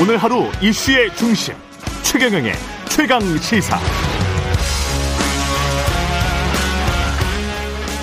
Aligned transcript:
오늘 0.00 0.18
하루 0.18 0.44
이슈의 0.62 1.14
중심 1.16 1.54
최경영의 2.02 2.52
최강 2.90 3.20
시사. 3.38 3.78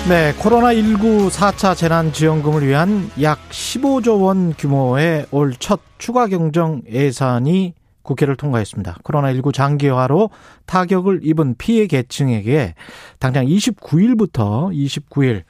네, 0.08 0.32
코로나19 0.34 1.30
4차 1.30 1.76
재난지원금을 1.76 2.66
위한 2.66 3.10
약 3.22 3.38
15조 3.48 4.22
원 4.22 4.54
규모의 4.54 5.26
올 5.30 5.52
첫 5.58 5.80
추가 5.98 6.26
경정 6.26 6.82
예산이 6.90 7.74
국회를 8.02 8.36
통과했습니다. 8.36 8.98
코로나19 9.02 9.54
장기화로 9.54 10.30
타격을 10.66 11.20
입은 11.22 11.54
피해 11.56 11.86
계층에게 11.86 12.74
당장 13.18 13.46
29일부터 13.46 14.74
29일 14.74 15.44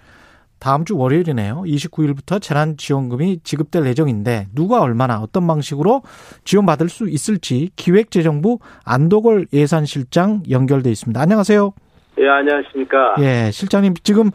다음 0.65 0.87
주 0.87 0.97
월요일이네요. 0.97 1.65
29일부터 1.67 2.41
재난지원금이 2.41 3.41
지급될 3.45 3.85
예정인데 3.85 4.47
누가 4.55 4.81
얼마나 4.81 5.21
어떤 5.21 5.47
방식으로 5.47 6.01
지원받을 6.45 6.89
수 6.89 7.07
있을지 7.07 7.69
기획재정부 7.77 8.61
안도걸 8.83 9.49
예산실장 9.53 10.45
연결돼 10.49 10.91
있습니다. 10.91 11.21
안녕하세요. 11.21 11.71
예, 12.19 12.29
안녕하십니까. 12.29 13.17
예, 13.19 13.51
실장님 13.53 13.93
지금 14.05 14.31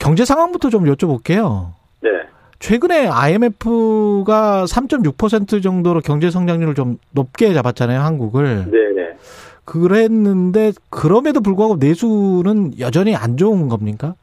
경제 0.00 0.24
상황부터 0.24 0.70
좀 0.70 0.86
여쭤볼게요. 0.86 1.68
네. 2.02 2.10
최근에 2.58 3.06
IMF가 3.06 4.64
3.6% 4.64 5.62
정도로 5.62 6.00
경제 6.00 6.32
성장률을 6.32 6.74
좀 6.74 6.98
높게 7.12 7.54
잡았잖아요, 7.54 8.00
한국을. 8.00 8.68
네네. 8.72 9.18
그랬는데 9.64 10.72
그럼에도 10.90 11.40
불구하고 11.40 11.76
내수는 11.76 12.80
여전히 12.80 13.14
안 13.14 13.36
좋은 13.36 13.68
겁니까? 13.68 14.16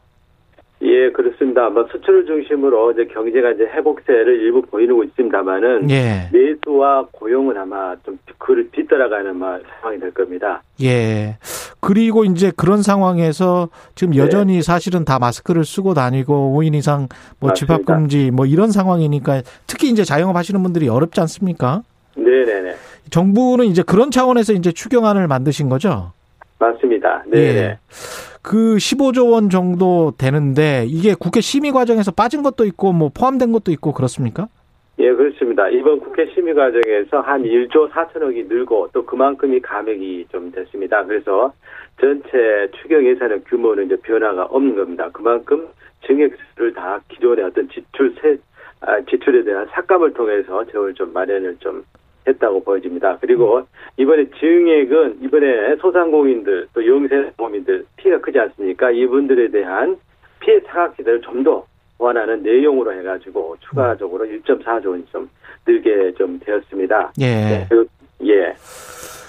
예, 0.83 1.11
그렇습니다. 1.11 1.65
아마 1.67 1.85
수출을 1.91 2.25
중심으로 2.25 2.91
이제 2.91 3.05
경제가 3.05 3.51
이제 3.51 3.63
회복세를 3.65 4.41
일부 4.41 4.61
보이고 4.63 5.03
있습니다만은 5.03 5.89
예. 5.91 6.29
내수와 6.33 7.07
고용은 7.11 7.55
아마 7.57 7.95
좀 8.03 8.17
그를 8.39 8.69
뒤따라가는 8.71 9.35
막 9.37 9.61
상황이 9.79 9.99
될 9.99 10.11
겁니다. 10.11 10.63
예. 10.81 11.37
그리고 11.79 12.25
이제 12.25 12.51
그런 12.55 12.81
상황에서 12.81 13.69
지금 13.95 14.13
네. 14.13 14.19
여전히 14.19 14.61
사실은 14.61 15.05
다 15.05 15.19
마스크를 15.19 15.65
쓰고 15.65 15.93
다니고 15.93 16.55
5인 16.57 16.73
이상 16.75 17.07
뭐. 17.39 17.53
집합 17.53 17.85
금지 17.85 18.31
뭐 18.31 18.45
이런 18.45 18.71
상황이니까 18.71 19.41
특히 19.67 19.89
이제 19.89 20.03
자영업 20.03 20.35
하시는 20.35 20.61
분들이 20.63 20.89
어렵지 20.89 21.19
않습니까? 21.21 21.83
네 22.15 22.23
네 22.45 22.61
네. 22.61 22.75
정부는 23.09 23.65
이제 23.65 23.83
그런 23.83 24.09
차원에서 24.09 24.53
이제 24.53 24.71
추경안을 24.71 25.27
만드신 25.27 25.69
거죠? 25.69 26.13
맞습니다. 26.59 27.23
네네. 27.27 27.43
예. 27.57 27.77
그 28.41 28.75
15조 28.75 29.31
원 29.31 29.49
정도 29.49 30.13
되는데 30.17 30.85
이게 30.87 31.13
국회 31.13 31.41
심의 31.41 31.71
과정에서 31.71 32.11
빠진 32.11 32.41
것도 32.41 32.65
있고 32.65 32.91
뭐 32.91 33.09
포함된 33.13 33.51
것도 33.51 33.71
있고 33.71 33.93
그렇습니까? 33.93 34.47
예, 34.99 35.11
그렇습니다. 35.13 35.69
이번 35.69 35.99
국회 35.99 36.25
심의 36.33 36.53
과정에서 36.53 37.21
한 37.21 37.43
1조 37.43 37.89
4천억이 37.89 38.47
늘고 38.47 38.89
또 38.93 39.05
그만큼이 39.05 39.59
감액이 39.61 40.27
좀 40.31 40.51
됐습니다. 40.51 41.03
그래서 41.05 41.53
전체 41.99 42.69
추경 42.81 43.05
예산의 43.05 43.43
규모는 43.45 43.85
이제 43.85 43.95
변화가 43.97 44.45
없는 44.45 44.75
겁니다. 44.75 45.09
그만큼 45.11 45.67
증액수를 46.05 46.73
다 46.73 46.99
기존의 47.09 47.45
어떤 47.45 47.67
지출 47.69 48.13
세, 48.21 48.37
아, 48.81 48.99
지출에 49.01 49.43
대한 49.43 49.67
삭감을 49.71 50.13
통해서 50.13 50.65
재원을 50.65 50.93
좀 50.93 51.13
마련을 51.13 51.57
좀 51.59 51.83
했다고 52.27 52.63
보여집니다. 52.63 53.17
그리고 53.19 53.63
이번에 53.97 54.25
증액은 54.39 55.19
이번에 55.21 55.75
소상공인들 55.77 56.67
또 56.73 56.85
영세공인들 56.85 57.85
피해가 57.97 58.21
크지 58.21 58.39
않습니까? 58.39 58.91
이분들에 58.91 59.49
대한 59.49 59.97
피해 60.39 60.59
사각지대를 60.61 61.21
좀 61.21 61.43
더 61.43 61.65
보완하는 62.01 62.41
내용으로 62.41 62.91
해가지고 62.93 63.55
추가적으로 63.59 64.25
1.4조 64.25 64.87
원이 64.87 65.05
좀 65.11 65.29
늘게 65.67 66.15
좀 66.17 66.39
되었습니다. 66.39 67.13
예. 67.19 67.25
네, 67.25 67.65
그리고 67.69 67.85
예, 68.23 68.55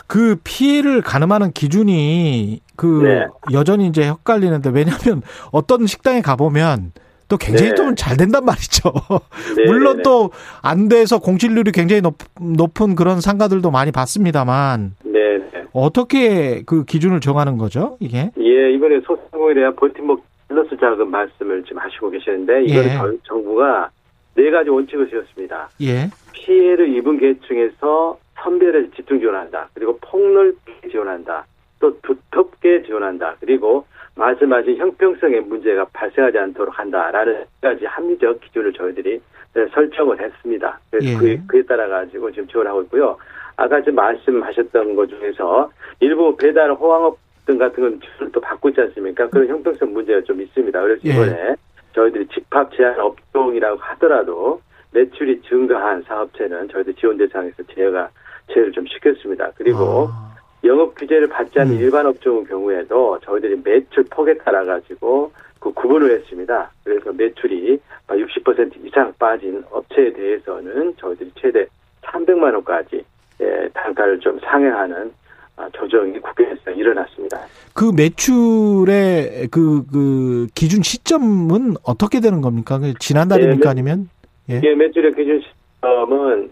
그 0.06 0.36
피해를 0.42 1.02
가늠하는 1.02 1.52
기준이 1.52 2.60
그 2.76 3.02
네. 3.02 3.26
여전히 3.52 3.86
이제 3.86 4.04
헷갈리는데 4.04 4.70
왜냐하면 4.70 5.22
어떤 5.52 5.86
식당에 5.86 6.22
가보면 6.22 6.92
또 7.32 7.38
굉장히 7.38 7.70
네. 7.70 7.74
좀잘 7.74 8.18
된단 8.18 8.44
말이죠. 8.44 8.92
네, 9.56 9.64
물론 9.64 9.96
네, 9.96 10.02
또안 10.02 10.90
돼서 10.90 11.18
공실률이 11.18 11.72
굉장히 11.72 12.02
높, 12.02 12.16
높은 12.38 12.94
그런 12.94 13.22
상가들도 13.22 13.70
많이 13.70 13.90
봤습니다만 13.90 14.96
네, 15.04 15.38
네. 15.50 15.64
어떻게 15.72 16.62
그 16.66 16.84
기준을 16.84 17.20
정하는 17.20 17.56
거죠? 17.56 17.96
이게? 18.00 18.30
예, 18.38 18.70
이번에 18.74 19.00
소상공인에 19.06 19.60
대한 19.60 19.76
버팀목 19.76 20.22
플러스 20.48 20.76
자금 20.78 21.10
말씀을 21.10 21.62
지금 21.64 21.78
하시고 21.78 22.10
계시는데 22.10 22.64
이거는 22.64 22.90
예. 22.90 22.94
정- 22.96 23.18
정부가 23.26 23.88
네 24.34 24.50
가지 24.50 24.68
원칙을 24.68 25.08
세웠습니다. 25.08 25.70
예. 25.80 26.10
피해를 26.32 26.94
입은 26.98 27.18
계층에서 27.18 28.18
선별해서 28.42 28.88
집중 28.94 29.20
지원한다. 29.20 29.70
그리고 29.72 29.96
폭넓게 30.02 30.90
지원한다. 30.90 31.46
또 31.80 31.96
두텁게 32.02 32.82
지원한다. 32.82 33.36
그리고 33.40 33.86
말씀하신 34.22 34.76
형평성의 34.76 35.40
문제가 35.42 35.84
발생하지 35.92 36.38
않도록 36.38 36.78
한다라는 36.78 37.44
네 37.60 37.68
가지 37.68 37.84
합리적 37.84 38.40
기준을 38.40 38.72
저희들이 38.72 39.20
네, 39.54 39.66
설정을 39.74 40.20
했습니다. 40.20 40.78
그래서 40.90 41.08
예. 41.08 41.16
그에, 41.16 41.40
그에 41.46 41.62
따라 41.62 41.88
가지고 41.88 42.30
지금 42.30 42.46
지원하고 42.48 42.82
있고요. 42.82 43.16
아까 43.56 43.80
지금 43.80 43.96
말씀하셨던 43.96 44.94
것 44.94 45.08
중에서 45.08 45.70
일부 46.00 46.34
배달 46.36 46.72
호황업 46.72 47.18
등 47.44 47.58
같은 47.58 47.82
건 47.82 48.00
지원을 48.00 48.32
또 48.32 48.40
받고 48.40 48.68
있지 48.68 48.80
않습니까? 48.80 49.28
그런 49.28 49.48
형평성 49.48 49.92
문제가 49.92 50.20
좀 50.22 50.40
있습니다. 50.40 50.80
그래서 50.80 51.00
예. 51.04 51.10
이번에 51.10 51.56
저희들이 51.92 52.28
집합 52.28 52.72
제한 52.72 52.98
업종이라고 53.00 53.78
하더라도 53.78 54.60
매출이 54.92 55.42
증가한 55.42 56.02
사업체는 56.02 56.68
저희들 56.68 56.94
지원 56.94 57.18
대상에서 57.18 57.62
제외가 57.74 58.08
제외를 58.52 58.72
좀 58.72 58.86
시켰습니다. 58.86 59.50
그리고 59.56 60.08
아, 60.10 60.31
영업 60.64 60.94
규제를 60.94 61.28
받지 61.28 61.58
않는 61.60 61.74
음. 61.74 61.80
일반 61.80 62.06
업종 62.06 62.44
경우에도 62.44 63.18
저희들이 63.24 63.60
매출 63.64 64.04
폭에 64.04 64.34
따라 64.38 64.64
가지고 64.64 65.32
그 65.58 65.72
구분을 65.72 66.10
했습니다. 66.18 66.70
그래서 66.84 67.12
매출이 67.12 67.78
60% 68.08 68.84
이상 68.86 69.12
빠진 69.18 69.62
업체에 69.70 70.12
대해서는 70.12 70.94
저희들이 70.98 71.30
최대 71.40 71.66
300만 72.02 72.52
원까지 72.54 73.04
예, 73.40 73.68
단가를 73.72 74.20
좀 74.20 74.38
상회하는 74.40 75.12
아, 75.56 75.68
조정이 75.72 76.18
국회에서 76.18 76.70
일어났습니다. 76.70 77.38
그 77.74 77.92
매출의 77.94 79.48
그, 79.50 79.84
그 79.92 80.46
기준 80.54 80.82
시점은 80.82 81.74
어떻게 81.84 82.20
되는 82.20 82.40
겁니까? 82.40 82.78
그 82.78 82.94
지난달입니까? 82.98 83.56
예, 83.56 83.64
매- 83.64 83.68
아니면? 83.70 84.08
예. 84.50 84.60
예, 84.62 84.74
매출의 84.74 85.14
기준 85.14 85.40
시점은 85.80 86.50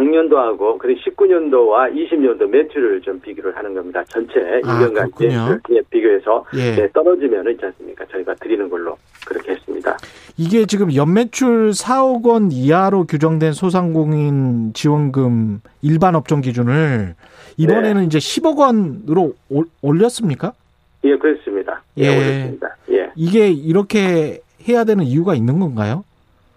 작년도 0.00 0.38
하고 0.38 0.76
그리고 0.76 1.00
19년도와 1.00 1.90
20년도 1.94 2.46
매출을 2.48 3.00
좀 3.00 3.18
비교를 3.20 3.56
하는 3.56 3.72
겁니다. 3.72 4.04
전체 4.08 4.34
아, 4.64 4.78
2년간 4.78 4.94
그렇군요. 5.16 5.48
매출 5.48 5.60
예, 5.70 5.80
비교해서 5.88 6.44
예. 6.54 6.74
네, 6.76 6.88
떨어지면 6.92 7.50
있지 7.52 7.64
않습니까? 7.64 8.04
저희가 8.12 8.34
드리는 8.34 8.68
걸로 8.68 8.98
그렇게 9.26 9.52
했습니다. 9.52 9.96
이게 10.36 10.66
지금 10.66 10.94
연매출 10.94 11.70
4억 11.70 12.26
원 12.26 12.52
이하로 12.52 13.04
규정된 13.06 13.52
소상공인 13.54 14.74
지원금 14.74 15.60
일반 15.80 16.14
업종 16.14 16.42
기준을 16.42 17.14
이번에는 17.56 18.00
네. 18.02 18.04
이제 18.06 18.18
10억 18.18 18.58
원으로 18.58 19.32
올- 19.48 19.64
올렸습니까? 19.80 20.52
예, 21.04 21.16
그렇습니다. 21.16 21.82
예, 21.96 22.02
예. 22.04 22.16
그렇습니다. 22.18 22.76
예. 22.90 23.10
이게 23.16 23.48
이렇게 23.48 24.40
해야 24.68 24.84
되는 24.84 25.04
이유가 25.04 25.34
있는 25.34 25.58
건가요? 25.58 26.04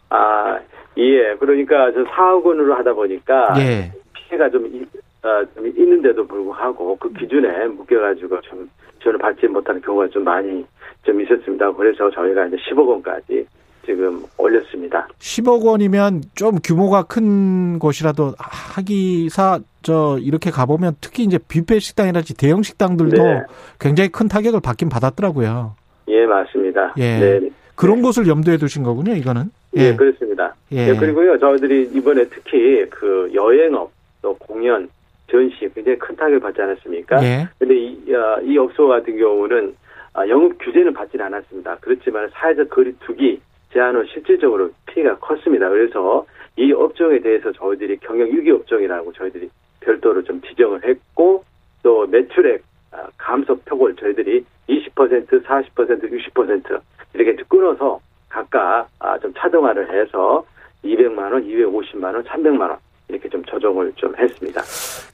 아, 0.10 0.60
예. 0.98 1.36
그러니까 1.40 1.92
저 1.94 2.04
4억 2.04 2.44
원으로 2.44 2.76
하다 2.76 2.94
보니까 2.94 3.54
예. 3.60 3.92
피해가 4.14 4.50
좀, 4.50 4.66
이- 4.68 4.86
어, 5.26 5.44
좀 5.56 5.68
있는데도 5.68 6.26
불구하고 6.28 6.98
그 6.98 7.12
기준에 7.14 7.68
묶여가지고 7.68 8.42
좀 8.42 8.70
지원을 9.02 9.20
받지 9.20 9.48
못하는 9.48 9.82
경우가 9.82 10.08
좀 10.10 10.24
많이 10.24 10.66
좀 11.04 11.22
있었습니다. 11.22 11.72
그래서 11.74 12.10
저희가 12.12 12.46
이제 12.48 12.58
10억 12.70 12.88
원까지 12.88 13.46
지금 13.86 14.24
올렸습니다. 14.38 15.08
10억 15.19 15.63
원이면 15.66 16.22
좀 16.36 16.58
규모가 16.63 17.04
큰 17.04 17.80
곳이라도 17.80 18.34
하기사 18.38 19.60
저 19.81 20.18
이렇게 20.22 20.52
가보면 20.52 20.96
특히 21.02 21.24
이제 21.24 21.40
뷔페 21.48 21.80
식당이라든지 21.80 22.36
대형 22.36 22.62
식당들도 22.62 23.24
네. 23.24 23.42
굉장히 23.80 24.10
큰 24.10 24.28
타격을 24.28 24.60
받긴 24.60 24.90
받았더라고요. 24.90 25.75
예, 26.10 26.25
맞습니다. 26.25 26.94
예. 26.98 27.19
네. 27.40 27.50
그런 27.75 28.02
곳을 28.02 28.28
염두에 28.28 28.58
두신 28.58 28.84
거군요, 28.84 29.13
이거는. 29.13 29.52
예, 29.75 29.95
그렇습니다. 29.95 30.56
예. 30.71 30.89
예, 30.89 30.95
그리고요, 30.95 31.38
저희들이 31.38 31.92
이번에 31.94 32.25
특히 32.30 32.86
그 32.89 33.30
여행업, 33.33 33.92
또 34.21 34.36
공연, 34.38 34.89
전시 35.30 35.69
굉장히 35.74 35.98
큰 36.00 36.16
타격을 36.16 36.39
받지 36.39 36.62
않았습니까? 36.62 37.24
예. 37.24 37.48
근데 37.60 37.75
이, 37.75 38.13
어, 38.13 38.39
이 38.42 38.57
업소 38.57 38.88
같은 38.88 39.18
경우는 39.18 39.75
아, 40.13 40.27
영업 40.27 40.57
규제는 40.60 40.94
받지는 40.94 41.25
않았습니다. 41.27 41.77
그렇지만 41.81 42.30
사회적 42.33 42.69
거리 42.69 42.94
두기 43.00 43.39
제한 43.71 43.95
후 43.95 44.06
실질적으로 44.12 44.71
피해가 44.88 45.18
컸습니다. 45.19 45.69
그래서 45.69 46.25
이 46.57 46.72
업종에 46.72 47.19
대해서 47.19 47.51
저희들이 47.51 47.98
경영 47.98 48.27
유기 48.30 48.50
업종이라고 48.51 49.13
저희들이 49.13 49.50
별도로 49.81 50.24
좀 50.24 50.42
지정을 50.42 50.83
했고 50.83 51.44
또 51.83 52.07
매출액 52.07 52.63
아, 52.92 53.07
감소 53.18 53.56
폭을 53.65 53.95
저희들이 53.95 54.44
20%, 54.68 55.45
40%, 55.45 55.75
60% 55.75 56.81
이렇게 57.13 57.44
끊어서 57.48 58.00
각각 58.30 58.88
아, 59.00 59.18
좀 59.20 59.34
차등화를 59.38 59.92
해서 59.92 60.44
200만 60.84 61.34
원, 61.34 61.44
250만 61.44 62.04
원, 62.06 62.24
300만 62.24 62.62
원 62.62 62.78
이렇게 63.10 63.28
좀 63.28 63.44
조정을 63.44 63.92
좀 63.96 64.16
했습니다. 64.18 64.62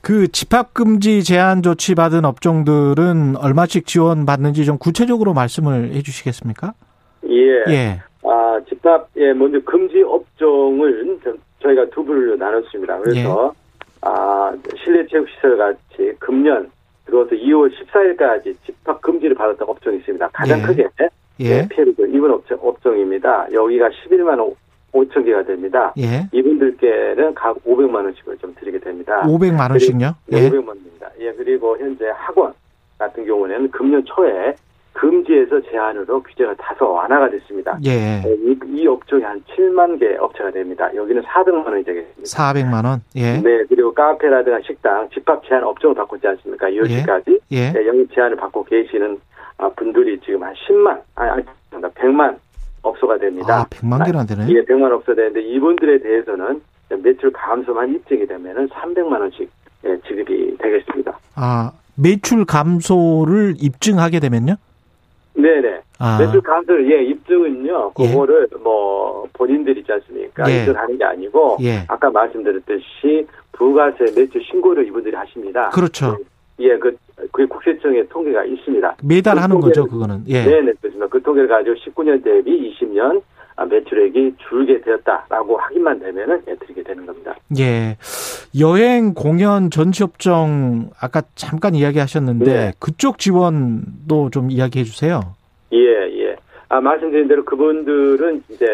그 0.01 0.27
집합 0.27 0.73
금지 0.73 1.23
제한 1.23 1.63
조치 1.63 1.95
받은 1.95 2.25
업종들은 2.25 3.37
얼마씩 3.37 3.87
지원 3.87 4.25
받는지 4.25 4.65
좀 4.65 4.77
구체적으로 4.77 5.33
말씀을 5.33 5.93
해 5.93 6.01
주시겠습니까? 6.01 6.73
예. 7.29 7.63
예. 7.69 8.01
아, 8.23 8.59
집합, 8.67 9.07
예, 9.17 9.33
먼저 9.33 9.59
금지 9.65 10.01
업종을 10.03 11.19
좀 11.23 11.37
저희가 11.61 11.89
두 11.89 12.03
부로 12.03 12.35
나눴습니다. 12.35 12.99
그래서, 12.99 13.53
아, 14.01 14.51
실내 14.83 15.05
체육시설 15.07 15.57
같이 15.57 16.13
금년, 16.19 16.69
또 17.05 17.27
2월 17.27 17.71
14일까지 17.71 18.55
집합 18.65 19.01
금지를 19.01 19.35
받았던 19.35 19.67
업종이 19.69 19.97
있습니다. 19.97 20.27
가장 20.33 20.59
예. 20.59 20.63
크게 20.63 20.87
예. 21.39 21.67
피해를 21.67 21.93
입은 21.97 22.31
업종, 22.31 22.57
업종입니다. 22.61 23.47
여기가 23.51 23.89
11만 23.89 24.55
5천 24.93 25.25
개가 25.25 25.43
됩니다. 25.43 25.93
예. 25.97 26.27
이분들께는 26.31 27.33
각 27.35 27.57
500만 27.65 27.95
원씩을 27.95 28.37
좀 28.37 28.55
드리게 28.59 28.79
됩니다. 28.79 29.21
500만 29.23 29.71
원씩요? 29.71 30.15
네, 30.27 30.43
예. 30.45 30.49
500만 30.49 30.67
원입니다. 30.69 31.09
예, 31.19 31.33
그리고 31.33 31.77
현재 31.77 32.05
학원 32.15 32.53
같은 32.97 33.25
경우는 33.25 33.71
금년 33.71 34.03
초에 34.05 34.55
금지에서 34.93 35.59
제한으로 35.69 36.23
규제가 36.23 36.55
다소 36.55 36.89
완화가 36.93 37.29
됐습니다. 37.29 37.77
예. 37.85 38.23
예, 38.25 38.35
이, 38.39 38.57
이 38.73 38.87
업종이 38.87 39.23
한 39.23 39.43
7만 39.49 39.99
개 39.99 40.15
업체가 40.15 40.51
됩니다. 40.51 40.89
여기는 40.95 41.21
400만 41.23 41.65
원이 41.65 41.83
되겠습니다. 41.83 42.23
400만 42.23 42.85
원. 42.85 43.01
예. 43.17 43.37
네, 43.37 43.65
그리고 43.67 43.93
카페라든가 43.93 44.61
식당 44.65 45.09
집합 45.09 45.45
제한 45.45 45.65
업종을 45.65 45.95
있지 46.15 46.27
않습니까? 46.27 46.69
2월까지 46.69 47.39
예. 47.51 47.71
네, 47.73 47.87
영업 47.87 48.09
제한을 48.13 48.37
받고 48.37 48.63
계시는 48.63 49.15
아, 49.15 49.34
분들이 49.75 50.19
지금 50.21 50.43
한 50.43 50.53
10만, 50.53 51.01
아니, 51.15 51.29
아니, 51.31 51.43
100만 51.71 52.37
업소가 52.81 53.17
됩니다. 53.17 53.61
아, 53.61 53.65
100만 53.69 54.05
개나 54.05 54.25
되네. 54.25 54.47
예, 54.49 54.61
100만 54.63 54.91
업소 54.91 55.15
되는데 55.15 55.41
이분들에 55.41 55.99
대해서는 55.99 56.61
매출 57.03 57.31
감소만 57.31 57.93
입증이 57.95 58.27
되면은 58.27 58.69
300만 58.69 59.19
원씩 59.19 59.49
예, 59.85 59.97
지급이 60.07 60.57
되겠습니다. 60.57 61.17
아, 61.35 61.71
매출 61.95 62.45
감소를 62.45 63.55
입증하게 63.59 64.19
되면요? 64.19 64.55
네네. 65.35 65.81
아. 65.99 66.17
매출 66.19 66.41
감소를 66.41 66.91
예 66.91 67.03
입증은요. 67.03 67.91
예. 67.99 68.07
그거를 68.07 68.47
뭐 68.63 69.27
본인들이 69.33 69.81
있지 69.81 69.91
않습니까? 69.91 70.49
예. 70.49 70.61
입증하는 70.61 70.97
게 70.97 71.03
아니고 71.03 71.57
예. 71.61 71.83
아까 71.87 72.09
말씀드렸듯이 72.09 73.27
부가세 73.51 74.05
매출 74.15 74.41
신고를 74.43 74.87
이분들이 74.87 75.15
하십니다. 75.15 75.69
그렇죠. 75.69 76.17
예, 76.59 76.77
그, 76.77 76.95
그 77.31 77.45
국세청에 77.47 78.03
통계가 78.07 78.45
있습니다. 78.45 78.95
매달 79.03 79.35
그 79.35 79.41
하는 79.41 79.59
거죠, 79.59 79.85
통계를- 79.85 79.89
그거는. 79.89 80.23
예. 80.27 80.43
네네, 80.45 80.73
그렇습니다. 80.81 81.07
그 81.07 81.21
통계를 81.21 81.47
가지고 81.49 81.75
19년 81.75 82.23
대비 82.23 82.71
20년 82.79 83.21
아, 83.57 83.63
매출액이 83.65 84.35
줄게 84.49 84.81
되었다라고 84.81 85.57
확인만 85.57 85.99
되면은 85.99 86.41
예, 86.49 86.55
드리게 86.55 86.83
되는 86.83 87.05
겁니다. 87.05 87.33
예. 87.57 87.95
여행, 88.59 89.13
공연, 89.13 89.69
전시업종 89.69 90.89
아까 90.99 91.21
잠깐 91.35 91.73
이야기하셨는데 91.75 92.45
네. 92.45 92.71
그쪽 92.79 93.17
지원도 93.17 94.29
좀 94.31 94.51
이야기해 94.51 94.83
주세요. 94.83 95.21
예, 95.71 95.77
예. 95.77 96.35
아, 96.67 96.81
말씀드린 96.81 97.27
대로 97.29 97.45
그분들은 97.45 98.43
이제 98.49 98.65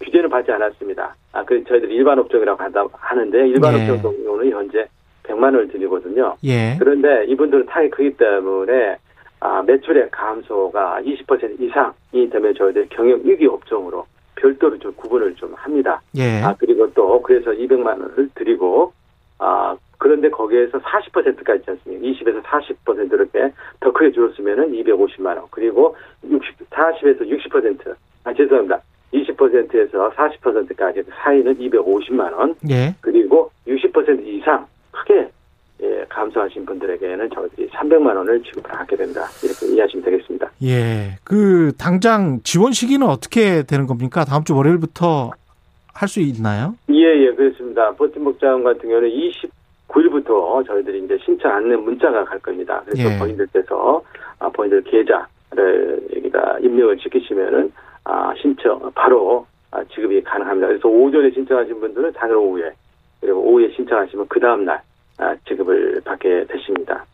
규제는 0.00 0.28
받지 0.30 0.50
않았습니다. 0.50 1.14
아, 1.32 1.44
그 1.44 1.62
저희들 1.64 1.90
일반 1.92 2.18
업종이라고 2.18 2.60
한다, 2.60 2.84
하는데 2.92 3.38
일반 3.48 3.78
예. 3.78 3.88
업종 3.90 4.16
경우는 4.24 4.50
현재 4.50 4.84
100만 5.28 5.44
원을 5.44 5.68
드리거든요. 5.68 6.36
예. 6.44 6.76
그런데 6.78 7.24
이분들은 7.26 7.66
타격이 7.66 7.90
크기 7.90 8.16
때문에 8.16 8.96
아, 9.40 9.62
매출의 9.62 10.08
감소가 10.10 11.00
20% 11.02 11.60
이상이 11.60 12.30
되면 12.30 12.54
저희들 12.54 12.88
경영 12.90 13.20
위기 13.22 13.46
업종으로 13.46 14.04
별도로 14.34 14.78
좀 14.78 14.92
구분을 14.94 15.34
좀 15.34 15.52
합니다. 15.54 16.00
예. 16.16 16.40
아, 16.42 16.54
그리고 16.58 16.92
또 16.94 17.20
그래서 17.22 17.50
200만 17.50 17.86
원을 17.86 18.30
드리고 18.34 18.92
아, 19.38 19.76
그런데 19.98 20.30
거기에서 20.30 20.78
40%가 20.78 21.54
있지 21.56 21.70
않습니까? 21.70 22.06
20에서 22.06 22.42
40% 22.42 23.12
이렇게 23.12 23.52
더 23.80 23.92
크게 23.92 24.12
줄었으면은 24.12 24.72
250만 24.72 25.26
원. 25.36 25.44
그리고 25.50 25.96
60, 26.24 26.70
40에서 26.70 27.20
60%. 27.20 27.94
아, 28.24 28.32
죄송합니다. 28.32 28.80
20%에서 29.12 30.10
40%까지 30.10 31.02
그 31.02 31.10
사이는 31.22 31.58
250만 31.58 32.32
원. 32.32 32.54
예. 32.70 32.94
그리고 33.00 33.50
60% 33.66 34.26
이상 34.26 34.66
크게 34.98 35.30
예, 35.80 36.04
감소하신 36.08 36.66
분들에게는 36.66 37.30
저희들이 37.32 37.68
300만 37.68 38.16
원을 38.16 38.42
지급을 38.42 38.74
하게 38.74 38.96
된다. 38.96 39.26
이렇게 39.44 39.66
이해하시면 39.74 40.04
되겠습니다. 40.04 40.50
예. 40.64 41.18
그 41.22 41.72
당장 41.78 42.40
지원 42.42 42.72
시기는 42.72 43.06
어떻게 43.06 43.62
되는 43.62 43.86
겁니까? 43.86 44.24
다음 44.24 44.42
주 44.42 44.56
월요일부터 44.56 45.30
할 45.94 46.08
수 46.08 46.20
있나요? 46.20 46.74
예, 46.90 47.26
예, 47.26 47.32
그렇습니다. 47.32 47.92
버팀목 47.94 48.38
자원 48.40 48.62
같은 48.64 48.88
경우는 48.88 49.08
29일부터 49.88 50.66
저희들이 50.66 51.04
이제 51.04 51.18
신청 51.24 51.52
안내 51.52 51.76
문자가 51.76 52.24
갈 52.24 52.38
겁니다. 52.40 52.82
그래서 52.86 53.14
예. 53.14 53.18
본인들께서 53.18 54.02
아, 54.40 54.48
본인들 54.50 54.82
계좌를 54.84 56.00
여기다 56.16 56.58
입력을 56.60 56.98
시키시면은 57.00 57.72
아, 58.04 58.32
신청 58.40 58.90
바로 58.94 59.46
아, 59.70 59.82
지급이 59.92 60.22
가능합니다. 60.22 60.68
그래서 60.68 60.88
오전에 60.88 61.30
신청하신 61.30 61.80
분들은 61.80 62.12
당일 62.14 62.36
오후에 62.36 62.70
그리고 63.20 63.40
오후에 63.40 63.70
신청하시면 63.74 64.26
그 64.28 64.38
다음 64.40 64.64
날 64.64 64.76
아, 64.76 64.80
지급을 65.46 66.00
받게 66.04 66.46
되십니다. 66.48 67.04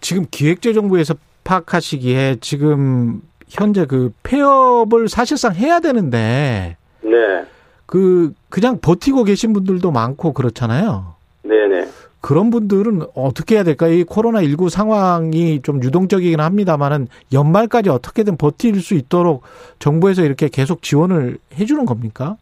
지금 0.00 0.26
기획재정부에서 0.30 1.14
파악하시기에 1.44 2.36
지금 2.40 3.22
현재 3.48 3.84
그 3.86 4.12
폐업을 4.22 5.08
사실상 5.08 5.54
해야 5.54 5.80
되는데 5.80 6.76
네, 7.02 7.44
그 7.86 8.32
그냥 8.48 8.78
버티고 8.80 9.24
계신 9.24 9.52
분들도 9.52 9.90
많고 9.90 10.32
그렇잖아요. 10.32 11.14
네, 11.42 11.66
네. 11.66 11.88
그런 12.20 12.50
분들은 12.50 13.02
어떻게 13.14 13.56
해야 13.56 13.64
될까요? 13.64 13.94
이 13.94 14.04
코로나 14.04 14.42
19 14.42 14.68
상황이 14.68 15.62
좀 15.62 15.82
유동적이긴 15.82 16.38
합니다만은 16.40 17.08
연말까지 17.32 17.88
어떻게든 17.88 18.36
버틸 18.36 18.80
수 18.80 18.94
있도록 18.94 19.42
정부에서 19.78 20.22
이렇게 20.22 20.48
계속 20.48 20.82
지원을 20.82 21.38
해주는 21.58 21.84
겁니까? 21.86 22.36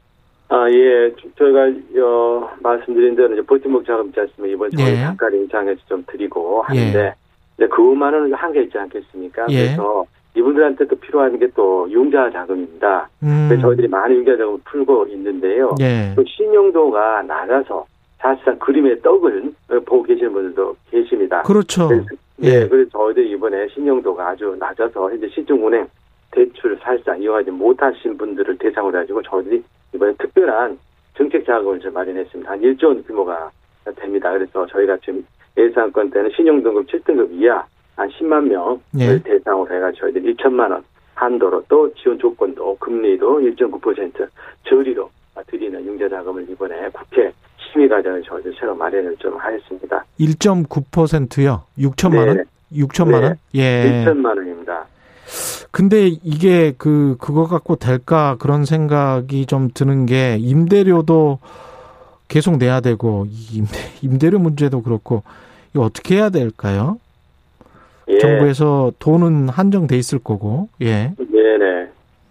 아, 0.50 0.70
예. 0.70 1.12
저희가, 1.36 1.68
어, 2.02 2.50
말씀드린 2.60 3.14
대로 3.14 3.32
이제 3.34 3.42
자금 3.84 4.06
있지 4.08 4.20
않습니까? 4.20 4.54
이번 4.54 4.70
저희 4.70 4.92
예. 4.96 5.02
단가 5.02 5.28
인상해서 5.28 5.80
좀 5.86 6.02
드리고 6.06 6.62
하는데, 6.62 6.98
예. 6.98 7.14
이제 7.58 7.66
그것만은 7.68 8.32
한계 8.32 8.62
있지 8.62 8.78
않겠습니까? 8.78 9.46
예. 9.50 9.66
그래서 9.66 10.06
이분들한테 10.34 10.86
또 10.86 10.96
필요한 10.96 11.38
게 11.38 11.46
또 11.54 11.86
융자 11.90 12.30
자금입니다. 12.30 13.08
음. 13.24 13.46
그래서 13.48 13.62
저희들이 13.68 13.88
많은 13.88 14.16
융자 14.16 14.36
자금을 14.36 14.58
풀고 14.64 15.06
있는데요. 15.08 15.74
예. 15.80 16.12
또 16.14 16.24
신용도가 16.26 17.22
낮아서 17.22 17.84
사실상 18.18 18.58
그림의 18.58 19.02
떡을 19.02 19.52
보고 19.84 20.02
계시는 20.04 20.32
분들도 20.32 20.76
계십니다. 20.90 21.42
그렇죠. 21.42 21.88
그래서, 21.88 22.06
예. 22.42 22.60
네, 22.60 22.68
그래서 22.68 22.90
저희들이 22.90 23.30
이번에 23.32 23.68
신용도가 23.68 24.28
아주 24.28 24.56
낮아서 24.58 25.10
현재 25.10 25.28
시중은행 25.28 25.86
대출 26.30 26.78
사실상 26.82 27.20
이용하지 27.20 27.50
못하신 27.50 28.16
분들을 28.16 28.56
대상으로 28.58 28.96
해가지고 28.98 29.22
저희들이 29.22 29.62
이번에 29.94 30.12
특별한 30.18 30.78
정책 31.16 31.44
자금을 31.44 31.80
좀 31.80 31.92
마련했습니다. 31.92 32.50
한 32.50 32.60
1조 32.60 32.84
원 32.86 33.04
규모가 33.04 33.50
됩니다. 33.96 34.30
그래서 34.32 34.66
저희가 34.66 34.96
지금 34.98 35.24
예산권 35.56 36.10
때는 36.10 36.30
신용등급 36.36 36.86
7등급 36.86 37.32
이하 37.32 37.64
한 37.96 38.08
10만 38.10 38.46
명을 38.48 38.78
예. 39.00 39.18
대상으로 39.22 39.74
해가지고 39.74 40.06
저희들이 40.06 40.34
1천만 40.36 40.70
원 40.70 40.84
한도로 41.14 41.64
또 41.68 41.92
지원 41.94 42.18
조건도 42.18 42.76
금리도 42.78 43.40
1.9% 43.40 44.28
저리로 44.68 45.10
드리는 45.46 45.84
융자 45.84 46.08
자금을 46.08 46.48
이번에 46.48 46.88
국회 46.90 47.32
심의 47.72 47.88
과정을 47.88 48.22
저희들 48.22 48.54
새로 48.58 48.74
마련을 48.74 49.16
좀 49.16 49.36
하였습니다. 49.36 50.04
1.9%요. 50.20 51.64
6천만 51.78 52.26
원? 52.28 52.36
네. 52.36 52.44
6천만 52.72 53.22
원? 53.22 53.36
예. 53.54 54.04
1천만 54.04 54.36
원입니다. 54.36 54.86
근데 55.70 56.06
이게 56.06 56.72
그 56.78 57.16
그거 57.20 57.46
갖고 57.46 57.76
될까 57.76 58.36
그런 58.38 58.64
생각이 58.64 59.46
좀 59.46 59.70
드는 59.72 60.06
게 60.06 60.36
임대료도 60.38 61.38
계속 62.28 62.56
내야 62.58 62.80
되고 62.80 63.26
이 63.28 63.58
임대, 63.58 63.72
임대료 64.02 64.38
문제도 64.38 64.82
그렇고 64.82 65.22
이거 65.74 65.84
어떻게 65.84 66.16
해야 66.16 66.30
될까요? 66.30 66.98
예. 68.08 68.18
정부에서 68.18 68.92
돈은 68.98 69.50
한정돼 69.50 69.96
있을 69.96 70.18
거고 70.18 70.68
예 70.80 71.12
네네. 71.18 71.88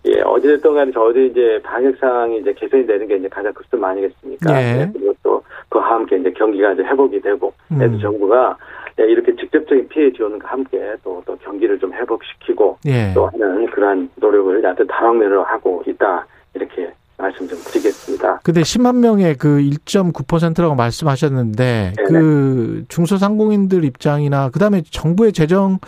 예, 0.07 0.21
어찌됐든 0.21 0.73
간에 0.73 0.91
저희도 0.91 1.19
이제 1.19 1.59
방역 1.63 1.95
상황이 1.97 2.39
이제 2.39 2.53
개선이 2.53 2.87
되는 2.87 3.07
게 3.07 3.17
이제 3.17 3.27
가장 3.27 3.53
급선 3.53 3.83
아니겠습니까? 3.83 4.61
예. 4.61 4.73
네, 4.77 4.89
그리고 4.93 5.13
또 5.21 5.43
그와 5.69 5.91
함께 5.91 6.17
이제 6.17 6.31
경기가 6.31 6.71
이제 6.71 6.83
회복이 6.83 7.19
되고, 7.21 7.51
음. 7.71 7.99
정부가 7.99 8.57
예, 8.99 9.03
이렇게 9.03 9.35
직접적인 9.57 9.87
피해 9.89 10.11
지원과 10.11 10.47
함께 10.47 10.95
또, 11.03 11.21
또 11.25 11.35
경기를 11.37 11.79
좀 11.79 11.93
회복시키고 11.93 12.77
예. 12.85 13.11
또 13.13 13.27
하는 13.27 13.65
그러한 13.67 14.09
노력을 14.15 14.63
하여튼 14.63 14.85
다방면으로 14.87 15.43
하고 15.43 15.83
있다. 15.87 16.25
이렇게 16.53 16.91
말씀 17.17 17.47
좀 17.47 17.57
드리겠습니다. 17.59 18.41
근데 18.43 18.61
10만 18.61 18.97
명의 18.97 19.35
그 19.35 19.57
1.9%라고 19.57 20.75
말씀하셨는데 20.75 21.93
네네. 21.95 22.09
그 22.09 22.83
중소상공인들 22.89 23.83
입장이나 23.83 24.49
그다음에 24.49 24.81
정부의 24.89 25.33
재정을 25.33 25.79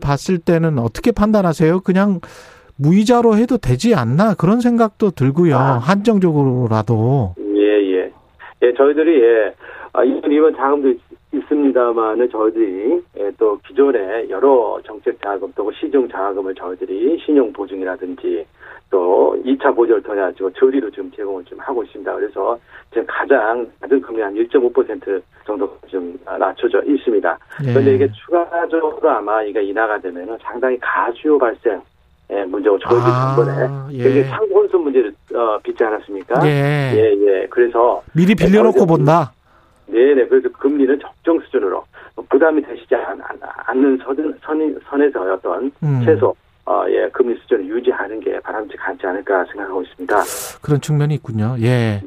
봤을 0.00 0.38
때는 0.38 0.78
어떻게 0.78 1.12
판단하세요? 1.12 1.80
그냥 1.80 2.20
무이자로 2.76 3.36
해도 3.36 3.58
되지 3.58 3.94
않나 3.94 4.34
그런 4.34 4.60
생각도 4.60 5.10
들고요. 5.12 5.56
아. 5.56 5.78
한정적으로라도. 5.78 7.34
예, 7.38 7.96
예. 7.96 8.12
예, 8.62 8.74
저희들이 8.74 9.22
예, 9.22 9.54
아, 9.92 10.04
이번 10.04 10.32
이번 10.32 10.56
자금도 10.56 10.94
있, 11.32 11.38
있습니다만은 11.38 12.30
저희들이 12.30 13.02
예, 13.18 13.30
또 13.38 13.58
기존의 13.66 14.30
여러 14.30 14.80
정책 14.84 15.20
자금 15.22 15.52
또 15.54 15.70
시중 15.72 16.08
자금을 16.08 16.54
저희들이 16.54 17.18
신용 17.24 17.52
보증이라든지 17.52 18.46
또 18.90 19.36
2차 19.44 19.74
보조를 19.74 20.02
통해 20.02 20.20
가지고 20.20 20.50
저리로 20.52 20.90
지금 20.90 21.10
제공을 21.12 21.44
좀 21.44 21.58
하고 21.58 21.82
있습니다. 21.82 22.14
그래서 22.14 22.58
지금 22.90 23.06
가장 23.08 23.66
낮은 23.80 24.00
금리 24.02 24.20
한 24.20 24.34
1.5% 24.34 25.22
정도 25.46 25.78
좀 25.86 26.18
낮춰져 26.38 26.82
있습니다. 26.82 27.38
예. 27.64 27.72
그런데 27.72 27.94
이게 27.94 28.08
추가적으로 28.12 29.10
아마 29.10 29.42
이게 29.42 29.62
인하가 29.62 29.98
되면은 29.98 30.36
상당히 30.42 30.78
가수요 30.80 31.38
발생 31.38 31.80
예, 32.30 32.44
문제고 32.44 32.78
저희도 32.78 33.02
아, 33.02 33.34
전번에 33.34 33.96
예. 33.98 34.02
굉장히 34.02 34.24
상권수 34.24 34.78
문제를 34.78 35.12
어, 35.34 35.58
빚지 35.62 35.82
않았습니까? 35.82 36.46
예. 36.46 36.92
예, 36.94 37.26
예. 37.26 37.46
그래서 37.48 38.02
미리 38.14 38.34
빌려놓고 38.34 38.72
저희도 38.72 38.86
본다. 38.86 39.32
네네. 39.92 40.26
그래서 40.26 40.48
금리는 40.50 40.98
적정 40.98 41.38
수준으로 41.40 41.84
부담이 42.28 42.62
되시지 42.62 42.94
않, 42.94 43.20
않는 43.66 43.98
선, 43.98 44.16
선, 44.42 44.80
선에서 44.88 45.34
어떤 45.34 45.70
음. 45.82 46.02
최소 46.04 46.34
어, 46.64 46.84
예, 46.88 47.08
금리 47.12 47.36
수준을 47.40 47.66
유지하는 47.66 48.20
게 48.20 48.38
바람직하지 48.40 49.06
않을까 49.06 49.44
생각하고 49.46 49.82
있습니다. 49.82 50.16
그런 50.62 50.80
측면이 50.80 51.14
있군요. 51.14 51.56
예. 51.60 52.00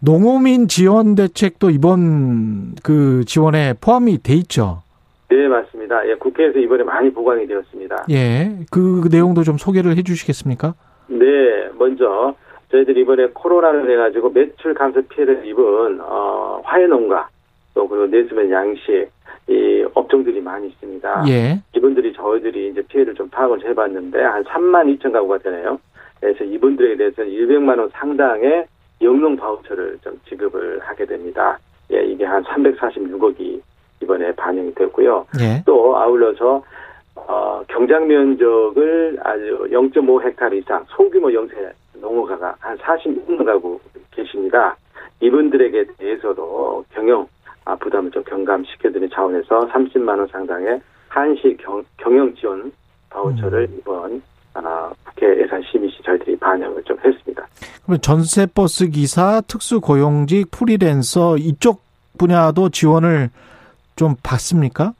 농어민 0.00 0.66
지원 0.66 1.14
대책도 1.14 1.70
이번 1.70 2.74
그 2.82 3.24
지원에 3.26 3.74
포함이 3.80 4.22
돼 4.22 4.34
있죠. 4.34 4.82
네, 5.28 5.46
맞습니다. 5.46 6.08
예, 6.08 6.14
국회에서 6.14 6.58
이번에 6.58 6.84
많이 6.84 7.12
보강이 7.12 7.46
되었습니다. 7.46 8.06
예. 8.10 8.56
그, 8.70 9.02
그 9.02 9.08
내용도 9.14 9.42
좀 9.42 9.58
소개를 9.58 9.96
해 9.96 10.02
주시겠습니까? 10.02 10.74
네, 11.08 11.68
먼저 11.78 12.34
저희들이 12.70 13.00
이번에 13.02 13.28
코로나를 13.28 13.90
해가지고 13.90 14.30
매출 14.30 14.74
감소 14.74 15.02
피해를 15.02 15.46
입은 15.46 16.00
어, 16.00 16.60
화훼농가 16.64 17.28
또 17.74 17.88
그리고 17.88 18.06
내수면 18.06 18.50
양식 18.50 19.08
이 19.48 19.86
업종들이 19.94 20.40
많이 20.40 20.68
있습니다. 20.68 21.24
예. 21.28 21.60
이분들이 21.74 22.12
저희들이 22.12 22.68
이제 22.68 22.82
피해를 22.82 23.14
좀 23.14 23.28
파악을 23.30 23.64
해봤는데 23.64 24.22
한 24.22 24.44
3만 24.44 24.98
2천 24.98 25.12
가구가 25.12 25.38
되네요. 25.38 25.80
그래서 26.20 26.44
이분들에 26.44 26.96
대해서는 26.96 27.30
200만 27.30 27.78
원 27.78 27.88
상당의 27.90 28.66
영농 29.00 29.36
바우처를 29.36 29.98
좀 30.02 30.20
지급을 30.28 30.80
하게 30.80 31.06
됩니다. 31.06 31.58
예, 31.92 32.04
이게 32.04 32.24
한 32.24 32.42
346억이 32.44 33.60
이번에 34.02 34.32
반영이 34.32 34.74
됐고요. 34.74 35.26
예. 35.40 35.62
또 35.64 35.96
아울러서 35.96 36.62
어, 37.14 37.62
경장 37.68 38.06
면적을 38.06 39.18
아주 39.22 39.68
0.5 39.70 40.22
헥타르 40.24 40.56
이상 40.56 40.84
소규모 40.88 41.32
영세 41.32 41.72
농어가가 42.00 42.56
한 42.58 42.76
46만 42.78 43.44
가구 43.44 43.80
계십니다. 44.10 44.76
이분들에게 45.20 45.86
대해서도 45.98 46.84
경영 46.94 47.26
아, 47.64 47.76
부담을 47.76 48.10
좀 48.10 48.24
경감시켜드리는 48.24 49.10
차원에서 49.12 49.68
30만 49.68 50.18
원 50.18 50.26
상당의 50.28 50.80
한시 51.08 51.56
경, 51.60 51.84
경영 51.98 52.34
지원 52.34 52.72
바우처를 53.10 53.68
이번 53.78 54.22
아, 54.54 54.90
국회 55.04 55.42
예산 55.42 55.62
심의 55.62 55.90
시 55.90 56.02
저희들이 56.02 56.36
반영을 56.36 56.82
좀 56.84 56.96
했습니다. 57.04 57.46
그러면 57.82 58.00
전세 58.00 58.46
버스 58.46 58.88
기사, 58.88 59.42
특수 59.46 59.80
고용직, 59.80 60.50
프리랜서 60.50 61.36
이쪽 61.36 61.82
분야도 62.16 62.70
지원을 62.70 63.28
좀 63.96 64.14
받습니까? 64.22 64.94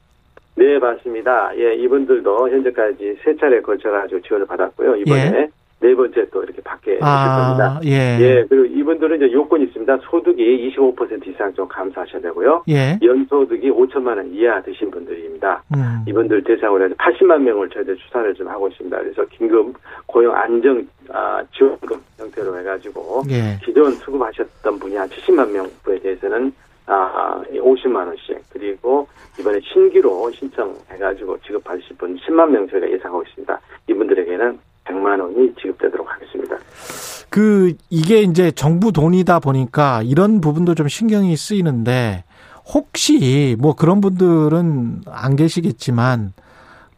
네, 0.55 0.77
맞습니다. 0.77 1.51
예, 1.57 1.73
이분들도 1.75 2.49
현재까지 2.49 3.17
세 3.23 3.35
차례 3.37 3.61
걸쳐 3.61 3.89
가지고 3.89 4.21
지원을 4.21 4.45
받았고요. 4.45 4.97
이번에 4.97 5.49
네 5.81 5.95
번째 5.95 6.25
또 6.31 6.43
이렇게 6.43 6.61
받게 6.61 6.91
되실 6.91 6.99
겁니다. 6.99 7.77
아, 7.77 7.81
예. 7.85 8.17
예, 8.19 8.45
그리고 8.49 8.65
이분들은 8.65 9.17
이제 9.17 9.31
요건이 9.31 9.65
있습니다. 9.65 9.97
소득이 10.09 10.73
25% 10.75 11.27
이상 11.27 11.53
좀 11.53 11.67
감소하셔야 11.67 12.21
되고요. 12.21 12.63
예. 12.67 12.99
연소득이 13.01 13.71
5천만 13.71 14.17
원 14.17 14.33
이하 14.33 14.61
되신 14.61 14.91
분들입니다. 14.91 15.63
음. 15.75 16.03
이분들 16.05 16.43
대상으로 16.43 16.83
해서 16.83 16.95
80만 16.95 17.41
명을 17.41 17.69
저희들 17.69 17.95
추산을 17.95 18.33
좀 18.33 18.49
하고 18.49 18.67
있습니다. 18.67 18.97
그래서 18.97 19.23
긴급 19.25 19.73
고용 20.05 20.35
안정 20.35 20.85
아, 21.11 21.41
지원금 21.55 21.97
형태로 22.17 22.57
해가지고 22.59 23.23
예. 23.29 23.57
기존 23.63 23.91
수급하셨던 23.93 24.79
분이 24.79 24.95
한 24.95 25.07
70만 25.07 25.49
명에 25.49 25.99
대해서는 26.01 26.51
아, 26.87 27.41
50만 27.53 28.07
원씩 28.07 28.37
그리고 28.51 29.07
이번에 29.39 29.59
신규로 29.61 30.29
신청해가지고 30.31 31.37
지급받으실 31.45 31.95
분 31.97 32.17
10만 32.17 32.49
명 32.49 32.67
저희가 32.67 32.91
예상하고 32.91 33.23
있습니다. 33.23 33.59
이분들에게는 33.87 34.59
100만 34.89 35.21
원이 35.21 35.53
지급되도록 35.61 36.07
하겠습니다. 36.09 36.57
그 37.29 37.73
이게 37.89 38.21
이제 38.23 38.51
정부 38.51 38.91
돈이다 38.91 39.39
보니까 39.39 40.01
이런 40.03 40.41
부분도 40.41 40.75
좀 40.75 40.87
신경이 40.87 41.35
쓰이는데 41.37 42.23
혹시 42.73 43.55
뭐 43.59 43.75
그런 43.75 44.01
분들은 44.01 45.01
안 45.07 45.35
계시겠지만 45.35 46.33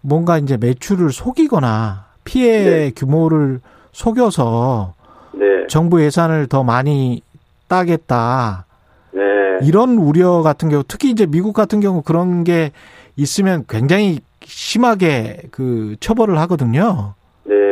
뭔가 0.01 0.38
이제 0.38 0.57
매출을 0.57 1.12
속이거나 1.12 2.05
피해 2.24 2.63
네. 2.63 2.91
규모를 2.95 3.60
속여서 3.91 4.93
네, 5.33 5.67
정부 5.67 6.01
예산을 6.03 6.48
더 6.48 6.63
많이 6.63 7.21
따겠다. 7.67 8.65
네, 9.13 9.21
이런 9.63 9.98
우려 9.98 10.41
같은 10.41 10.69
경우 10.69 10.83
특히 10.88 11.10
이제 11.10 11.25
미국 11.25 11.53
같은 11.53 11.79
경우 11.79 12.01
그런 12.01 12.43
게 12.43 12.71
있으면 13.15 13.65
굉장히 13.67 14.19
심하게 14.43 15.43
그 15.51 15.95
처벌을 16.00 16.39
하거든요. 16.39 17.13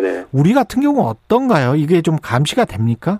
네, 0.02 0.14
네. 0.14 0.26
우리 0.32 0.54
같은 0.54 0.82
경우 0.82 1.02
어떤가요? 1.08 1.76
이게 1.76 2.02
좀 2.02 2.18
감시가 2.22 2.66
됩니까? 2.66 3.20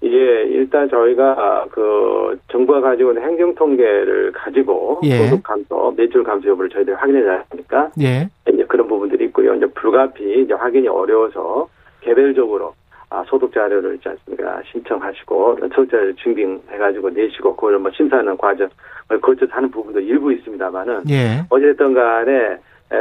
이게 0.00 0.16
일단 0.50 0.88
저희가 0.88 1.66
그 1.70 2.38
정부가 2.50 2.80
가지고 2.80 3.10
있는 3.12 3.22
행정 3.22 3.54
통계를 3.54 4.32
가지고 4.32 5.00
예. 5.04 5.28
소득 5.28 5.42
감소, 5.42 5.94
매출 5.96 6.22
감소 6.22 6.50
여부를 6.50 6.68
저희들이 6.70 6.94
확인해 6.96 7.26
야 7.26 7.42
하니까 7.50 7.90
예. 8.00 8.28
이제 8.52 8.64
그런 8.68 8.86
부분들이 8.88 9.24
있고요. 9.26 9.54
이제 9.54 9.66
불가피 9.66 10.42
이제 10.42 10.52
확인이 10.52 10.88
어려워서 10.88 11.68
개별적으로 12.00 12.74
아, 13.08 13.22
소득 13.28 13.52
자료를 13.52 13.94
있지 13.94 14.08
않습니까? 14.08 14.60
신청하시고 14.72 15.58
소득 15.74 15.90
자료를 15.90 16.16
증빙해가지고 16.16 17.10
내시고 17.10 17.54
그걸 17.56 17.78
뭐 17.78 17.90
심사하는 17.92 18.36
과정을 18.36 19.20
거쳐서 19.22 19.52
하는 19.52 19.70
부분도 19.70 20.00
일부 20.00 20.32
있습니다만은 20.32 21.04
예. 21.08 21.44
어쨌든 21.48 21.94
간에 21.94 22.32
에, 22.32 22.58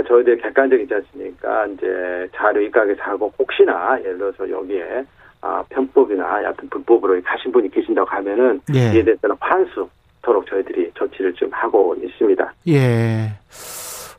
저희들 0.07 0.37
객관적이지 0.37 0.93
않습니까? 0.93 1.67
이제 1.67 2.27
자료 2.35 2.61
입각에서 2.61 3.01
하고 3.03 3.31
혹시나 3.37 3.99
예를 3.99 4.17
들어서 4.17 4.49
여기에 4.49 5.05
아, 5.41 5.63
편법이나 5.69 6.43
얕은 6.43 6.69
불법으로 6.69 7.21
가신 7.23 7.51
분이 7.51 7.69
계신다고 7.69 8.09
하면은 8.09 8.61
예. 8.73 8.93
이에 8.93 9.03
대해서는 9.03 9.35
환수토록 9.39 10.47
저희들이 10.49 10.91
조치를 10.93 11.33
좀 11.33 11.49
하고 11.51 11.95
있습니다. 12.01 12.53
예. 12.69 13.33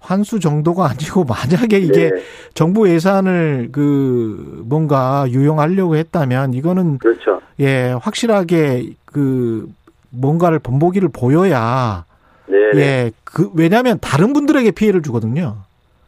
환수 0.00 0.38
정도가 0.38 0.84
아니고 0.90 1.24
만약에 1.24 1.78
이게 1.78 2.10
네, 2.10 2.22
정부 2.52 2.88
예산을 2.90 3.70
그 3.72 4.62
뭔가 4.68 5.24
유용하려고 5.28 5.96
했다면 5.96 6.52
이거는 6.52 6.98
그렇죠. 6.98 7.40
예, 7.60 7.96
확실하게 8.00 8.90
그 9.06 9.66
뭔가를 10.10 10.58
본보기를 10.58 11.08
보여야 11.08 12.04
네, 12.46 12.56
네, 12.72 12.80
예, 12.80 13.12
그 13.24 13.50
왜냐하면 13.54 13.98
다른 14.00 14.32
분들에게 14.32 14.70
피해를 14.72 15.02
주거든요. 15.02 15.56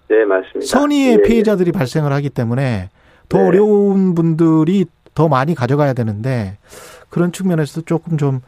네, 0.08 0.24
맞습니다. 0.24 0.60
선의의 0.66 1.08
예, 1.08 1.12
예. 1.14 1.22
피해자들이 1.22 1.72
발생을 1.72 2.12
하기 2.12 2.30
때문에 2.30 2.90
더 3.28 3.38
네. 3.38 3.44
어려운 3.48 4.14
분들이 4.14 4.84
더 5.14 5.28
많이 5.28 5.54
가져가야 5.54 5.94
되는데 5.94 6.58
그런 7.08 7.32
측면에서 7.32 7.80
조금 7.82 8.18
좀 8.18 8.40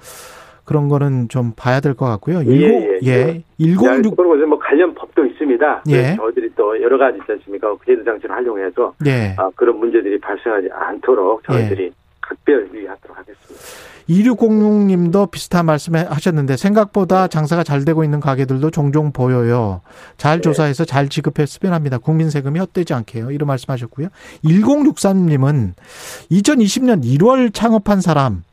그런 0.64 0.88
거는 0.88 1.30
좀 1.30 1.52
봐야 1.57 1.80
될 1.80 1.95
것 1.95 2.04
같고요. 2.07 2.40
예, 2.40 2.45
일곱 2.45 2.83
예, 2.83 2.99
예, 3.02 3.11
예. 3.11 3.42
일공육 3.57 4.14
그리고 4.16 4.37
이제 4.37 4.45
뭐 4.45 4.59
관련 4.59 4.95
법도 4.95 5.25
있습니다. 5.25 5.83
예. 5.88 5.92
그래서 5.92 6.16
저희들이 6.16 6.50
또 6.57 6.80
여러 6.83 6.99
가지 6.99 7.16
있지 7.18 7.33
않습니까? 7.33 7.75
제도 7.87 8.04
장치를 8.04 8.37
활용해서 8.37 8.92
예. 9.07 9.35
아, 9.38 9.49
그런 9.57 9.78
문제들이 9.78 10.21
발생하지 10.21 10.68
않도록 10.71 11.42
저희들이 11.45 11.90
각별 12.28 12.68
유의하도록 12.73 13.16
하겠습니다. 13.16 13.64
2606님도 14.08 15.30
비슷한 15.30 15.66
말씀 15.66 15.94
하셨는데 15.94 16.56
생각보다 16.56 17.28
장사가 17.28 17.62
잘 17.62 17.85
되고 17.85 18.04
있는 18.04 18.20
가게들도 18.20 18.70
종종 18.70 19.12
보여요. 19.12 19.82
잘 20.16 20.38
네. 20.38 20.40
조사해서 20.40 20.85
잘 20.85 21.08
지급했으면 21.08 21.75
합니다. 21.75 21.99
국민 21.99 22.30
세금이 22.30 22.58
헛되지 22.58 22.94
않게요. 22.94 23.30
이런 23.30 23.47
말씀하셨고요. 23.49 24.08
1063님은 24.44 25.73
2020년 26.30 27.04
1월 27.04 27.52
창업한 27.52 28.00
사람 28.00 28.44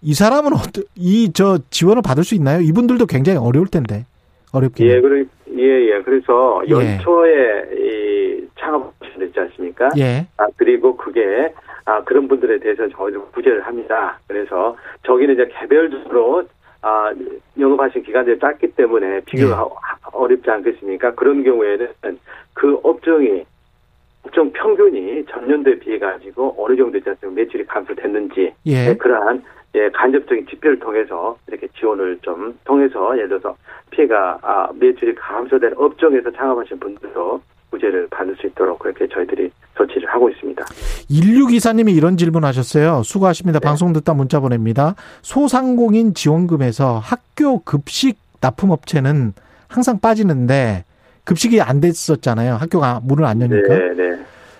이 0.00 0.14
사람은 0.14 0.52
어떠, 0.52 0.82
이저 0.94 1.58
지원을 1.70 2.02
받을 2.02 2.24
수 2.24 2.34
있나요? 2.34 2.60
이분들도 2.60 3.06
굉장히 3.06 3.38
어려울 3.38 3.66
텐데 3.66 4.06
어렵긴. 4.52 4.86
예, 4.86 5.00
그리고 5.00 5.28
예, 5.56 5.62
예. 5.62 6.02
그래서 6.02 6.62
예. 6.66 6.70
연초에 6.70 7.68
이 7.72 8.48
창업 8.58 8.92
됐지 9.18 9.38
않습니까? 9.40 9.90
예. 9.98 10.26
아, 10.36 10.46
그리고 10.56 10.96
그게 10.96 11.52
아, 11.84 12.02
그런 12.04 12.28
분들에 12.28 12.58
대해서 12.58 12.88
저희도 12.88 13.26
구제를 13.28 13.66
합니다. 13.66 14.18
그래서 14.26 14.76
저기는 15.04 15.34
이제 15.34 15.48
개별적으로 15.58 16.44
아, 16.82 17.12
영업하신 17.58 18.02
기간들이 18.02 18.38
짧기 18.38 18.68
때문에 18.72 19.20
비교가 19.26 19.62
예. 19.62 20.08
어렵지 20.12 20.50
않겠습니까? 20.50 21.14
그런 21.14 21.42
경우에는 21.42 21.88
그 22.54 22.78
업종이 22.82 23.44
업종 24.22 24.52
평균이 24.52 25.24
전년도에 25.26 25.78
비해 25.78 25.98
가지고 25.98 26.54
어느 26.58 26.76
정도 26.76 26.98
있지 26.98 27.08
않습니까? 27.08 27.40
매출이 27.40 27.66
감소됐는지 27.66 28.52
예. 28.66 28.84
네, 28.88 28.96
그러한 28.96 29.42
예, 29.74 29.88
간접적인 29.90 30.46
지표를 30.46 30.78
통해서 30.78 31.36
이렇게 31.46 31.68
지원을 31.78 32.18
좀 32.22 32.58
통해서 32.64 33.14
예를 33.16 33.28
들어서 33.28 33.54
피해가 33.90 34.38
아, 34.42 34.68
매출이 34.74 35.14
감소된 35.14 35.74
업종에서 35.76 36.30
창업하신 36.30 36.78
분들도 36.80 37.40
구제를 37.70 38.08
받을 38.10 38.34
수 38.36 38.46
있도록 38.46 38.78
그렇게 38.78 39.06
저희들이 39.08 39.50
조치를 39.76 40.08
하고 40.08 40.30
있습니다. 40.30 40.64
인류 41.10 41.46
기사님이 41.46 41.92
이런 41.92 42.16
질문하셨어요. 42.16 43.02
수고하십니다. 43.04 43.60
네. 43.60 43.64
방송 43.64 43.92
듣다 43.92 44.14
문자 44.14 44.40
보냅니다. 44.40 44.94
소상공인 45.22 46.14
지원금에서 46.14 46.98
학교 46.98 47.60
급식 47.60 48.16
납품업체는 48.40 49.34
항상 49.68 50.00
빠지는데 50.00 50.84
급식이 51.24 51.60
안 51.60 51.80
됐었잖아요. 51.80 52.54
학교가 52.54 53.00
문을 53.04 53.24
안 53.26 53.42
여니까. 53.42 53.68
네, 53.68 53.94
네. 53.94 54.18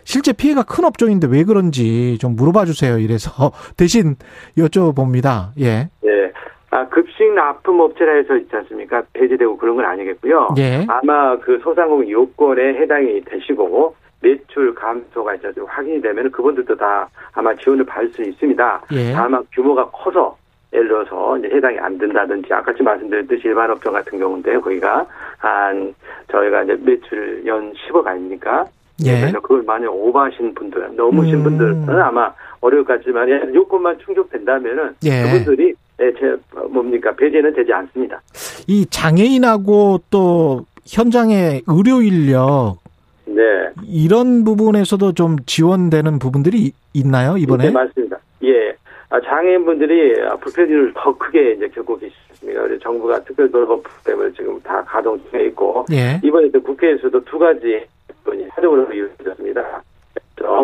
실제 0.08 0.32
피해가 0.32 0.62
큰 0.62 0.86
업종인데 0.86 1.28
왜 1.30 1.44
그런지 1.44 2.16
좀 2.16 2.34
물어봐 2.34 2.64
주세요. 2.64 2.98
이래서 2.98 3.52
대신 3.76 4.16
여쭤봅니다. 4.56 5.50
예. 5.60 5.90
예. 6.06 6.32
아, 6.70 6.88
급식 6.88 7.30
납품 7.34 7.78
업체라 7.78 8.14
해서 8.14 8.34
있지 8.36 8.56
않습니까? 8.56 9.02
배제되고 9.12 9.58
그런 9.58 9.76
건 9.76 9.84
아니겠고요. 9.84 10.48
예. 10.56 10.86
아마 10.88 11.36
그 11.36 11.58
소상공인 11.62 12.08
요건에 12.08 12.80
해당이 12.80 13.20
되시고 13.26 13.94
매출 14.22 14.74
감소가 14.74 15.34
이제 15.34 15.52
좀 15.52 15.66
확인이 15.66 16.00
되면 16.00 16.30
그분들도 16.30 16.74
다 16.76 17.06
아마 17.34 17.54
지원을 17.56 17.84
받을 17.84 18.08
수 18.08 18.22
있습니다. 18.22 18.82
예. 18.92 19.12
다만 19.12 19.44
규모가 19.52 19.90
커서 19.90 20.38
예를 20.72 20.88
들어서 20.88 21.36
이제 21.36 21.50
해당이 21.54 21.78
안 21.80 21.98
된다든지 21.98 22.52
아까 22.54 22.72
좀 22.72 22.86
말씀드렸듯이 22.86 23.48
일반 23.48 23.70
업종 23.70 23.92
같은 23.92 24.18
경우인데 24.18 24.58
거기가 24.58 25.06
한 25.36 25.94
저희가 26.32 26.62
이제 26.62 26.78
매출 26.80 27.42
연 27.44 27.74
10억 27.74 28.06
아닙니까? 28.06 28.64
예. 29.04 29.20
그래서 29.20 29.40
그걸 29.40 29.62
만약 29.62 29.92
오버하신 29.94 30.54
분들, 30.54 30.96
넘으신 30.96 31.34
음. 31.36 31.42
분들은 31.44 32.00
아마 32.00 32.32
어려울 32.60 32.84
것 32.84 32.94
같지만 32.98 33.28
예, 33.28 33.40
요건만 33.54 33.96
충족된다면은 34.04 34.94
예. 35.04 35.22
그분들이 35.22 35.74
예, 36.00 36.12
제 36.18 36.36
뭡니까 36.70 37.12
배제는 37.14 37.54
되지 37.54 37.72
않습니다. 37.72 38.20
이 38.66 38.86
장애인하고 38.86 40.00
또 40.10 40.64
현장의 40.86 41.62
의료 41.66 42.02
인력 42.02 42.78
네. 43.26 43.42
이런 43.86 44.44
부분에서도 44.44 45.12
좀 45.12 45.36
지원되는 45.46 46.18
부분들이 46.18 46.58
이- 46.58 46.72
있나요 46.94 47.36
이번에? 47.36 47.66
네, 47.66 47.70
맞습니다. 47.70 48.18
예. 48.44 48.74
아, 49.10 49.20
장애인분들이 49.20 50.20
아, 50.22 50.36
불편을 50.36 50.92
더 50.94 51.16
크게 51.16 51.52
이제 51.52 51.68
겪고 51.68 51.98
계십니다. 51.98 52.62
그래서 52.62 52.78
정부가 52.82 53.22
특별 53.24 53.50
돌봄 53.50 53.82
때문에 54.04 54.30
지금 54.32 54.60
다 54.62 54.82
가동 54.84 55.20
중에 55.30 55.46
있고 55.46 55.84
예. 55.92 56.20
이번에 56.24 56.50
또 56.50 56.60
국회에서도 56.62 57.24
두 57.24 57.38
가지 57.38 57.84
건이 58.24 58.46
하동으로 58.50 58.92
이루어졌습니다. 58.92 59.82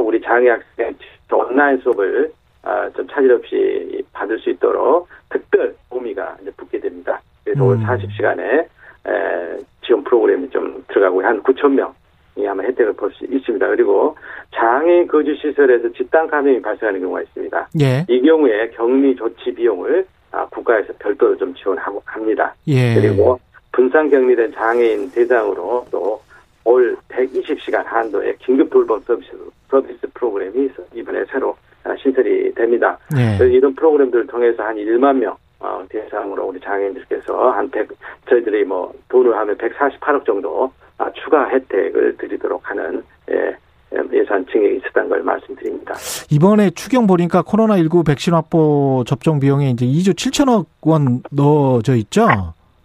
우리 0.05 0.21
장애 0.21 0.51
학생 0.51 0.95
온라인 1.33 1.79
수업을 1.79 2.33
아, 2.63 2.89
좀 2.91 3.07
차질 3.09 3.33
없이 3.33 4.03
받을 4.13 4.39
수 4.39 4.51
있도록 4.51 5.09
특별 5.29 5.75
도우미가 5.91 6.39
이제 6.41 6.51
붙게 6.57 6.79
됩니다. 6.81 7.21
그래서 7.45 7.63
오늘 7.65 7.77
음. 7.79 7.87
40시간에 7.87 8.67
에, 9.07 9.59
지원 9.85 10.03
프로그램이 10.05 10.49
좀 10.51 10.83
들어가고 10.89 11.23
한 11.23 11.43
9천 11.43 11.73
명이 11.73 12.49
아마 12.49 12.63
혜택을 12.63 12.95
볼 12.95 13.11
수 13.13 13.25
있습니다. 13.25 13.67
그리고 13.69 14.17
장애 14.55 15.05
거주 15.07 15.35
시설에서 15.37 15.93
집단 15.93 16.27
감염이 16.27 16.63
발생하는 16.63 17.01
경우가 17.01 17.23
있습니다. 17.23 17.69
예. 17.81 18.07
이 18.09 18.23
경우에 18.23 18.71
격리 18.71 19.15
조치 19.17 19.53
비용을 19.53 20.07
아, 20.31 20.47
국가에서 20.47 20.93
별도로 20.99 21.37
좀 21.37 21.55
지원하고 21.55 22.03
합니다. 22.07 22.55
예. 22.69 22.95
그리고 22.95 23.39
분산 23.73 24.09
격리된 24.09 24.53
장애인 24.53 25.11
대상으로 25.11 25.87
또 25.91 26.25
올 26.65 26.97
120시간 27.15 27.85
한도의 27.85 28.37
긴급 28.39 28.71
돌봄 28.71 29.01
서비스, 29.03 29.31
서비스 29.71 30.07
프로그램이 30.15 30.69
이번에 30.95 31.25
새로 31.31 31.57
아, 31.85 31.95
신설이 31.97 32.55
됩니다. 32.55 32.99
예. 33.17 33.37
그래서 33.37 33.45
이런 33.45 33.75
프로그램들을 33.75 34.27
통해서 34.27 34.63
한 34.63 34.77
1만 34.77 35.19
명 35.19 35.37
어, 35.61 35.85
대상으로 35.89 36.47
우리 36.47 36.61
장애인들께서 36.61 37.51
한 37.51 37.71
100, 37.71 37.89
저희들이 38.29 38.65
뭐 38.65 38.93
돈을 39.09 39.37
하면 39.37 39.57
148억 39.57 40.25
정도 40.25 40.71
아, 40.99 41.11
추가 41.13 41.49
혜택을 41.49 42.17
드리도록 42.17 42.61
하는 42.69 43.03
예, 43.31 43.57
예산 44.13 44.45
증액이 44.47 44.77
있었다는 44.79 45.09
걸 45.09 45.23
말씀드립니다. 45.23 45.95
이번에 46.31 46.71
추경 46.71 47.07
보니까 47.07 47.43
코로나19 47.43 48.07
백신 48.07 48.35
확보 48.35 49.05
접종 49.07 49.41
비용에 49.41 49.71
이제 49.71 49.87
2조 49.87 50.15
7천억 50.15 50.67
원 50.83 51.23
넣어져 51.31 51.95
있죠. 51.97 52.27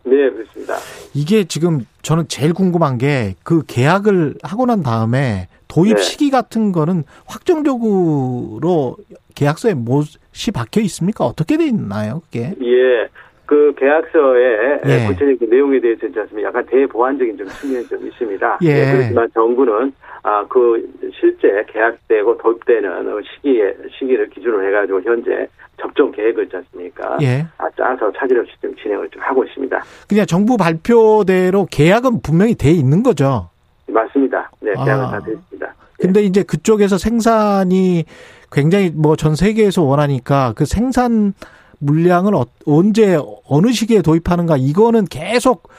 네, 0.03 0.29
그렇습니다. 0.29 0.75
이게 1.13 1.43
지금 1.45 1.85
저는 2.01 2.27
제일 2.27 2.53
궁금한 2.53 2.97
게 2.97 3.35
그 3.43 3.63
계약을 3.67 4.35
하고 4.43 4.65
난 4.65 4.83
다음에 4.83 5.47
도입 5.67 5.95
네. 5.97 6.01
시기 6.01 6.29
같은 6.29 6.71
거는 6.71 7.03
확정적으로 7.25 8.97
계약서에 9.35 9.73
못이 9.73 10.51
박혀 10.53 10.81
있습니까? 10.81 11.25
어떻게 11.25 11.57
돼 11.57 11.65
있나요, 11.65 12.21
그게? 12.25 12.53
예. 12.61 13.07
그 13.45 13.73
계약서에 13.77 14.81
예. 14.85 15.07
구체적인 15.07 15.49
내용에 15.49 15.79
대해서 15.79 16.05
있지 16.05 16.19
않습니까? 16.19 16.49
약간 16.49 16.65
대보완적인 16.67 17.37
좀 17.37 17.47
측면이 17.47 17.87
좀 17.87 18.05
있습니다. 18.07 18.59
예. 18.61 18.91
그렇지만 18.91 19.27
정부는 19.33 19.91
아 20.23 20.45
그 20.49 20.89
실제 21.19 21.47
계약되고 21.71 22.37
도입되는 22.37 22.89
시기에 23.35 23.73
시기를 23.97 24.29
기준으로 24.29 24.65
해가지고 24.67 25.01
현재 25.01 25.47
접종 25.81 26.11
계획을 26.11 26.45
있지 26.45 26.57
않습니까? 26.57 27.17
예. 27.21 27.45
아, 27.57 27.69
짜서 27.77 28.11
차질 28.17 28.39
없이 28.39 28.51
좀 28.61 28.75
진행을 28.75 29.09
좀 29.09 29.21
하고 29.21 29.43
있습니다. 29.45 29.81
그냥 30.09 30.25
정부 30.25 30.57
발표대로 30.57 31.67
계약은 31.71 32.21
분명히 32.21 32.55
돼 32.55 32.71
있는 32.71 33.01
거죠. 33.01 33.49
맞습니다. 33.87 34.51
네, 34.59 34.73
계약은 34.73 35.05
아. 35.05 35.11
다 35.11 35.19
됐습니다. 35.21 35.73
근데 35.97 36.21
이제 36.23 36.43
그쪽에서 36.43 36.97
생산이 36.97 38.03
굉장히 38.51 38.89
뭐 38.89 39.15
전 39.15 39.35
세계에서 39.35 39.83
원하니까 39.83 40.53
그 40.55 40.65
생산 40.65 41.33
물량을 41.79 42.35
어- 42.35 42.45
언제 42.65 43.17
어느 43.47 43.71
시기에 43.71 44.01
도입하는가 44.01 44.57
이거는 44.57 45.05
계속 45.05 45.69